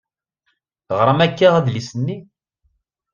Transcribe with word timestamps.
Teɣṛam 0.87 1.19
akka 1.25 1.47
adlis-nni? 1.57 2.17